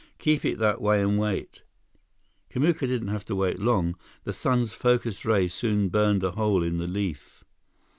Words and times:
Keep 0.17 0.45
it 0.45 0.57
that 0.57 0.81
way 0.81 0.99
and 0.99 1.19
wait." 1.19 1.61
Kamuka 2.49 2.87
didn't 2.87 3.09
have 3.09 3.23
to 3.25 3.35
wait 3.35 3.59
long. 3.59 3.95
The 4.23 4.33
sun's 4.33 4.73
focused 4.73 5.25
rays 5.25 5.53
soon 5.53 5.89
burned 5.89 6.23
a 6.23 6.31
hole 6.31 6.63
in 6.63 6.77
the 6.77 6.87
leaf. 6.87 7.43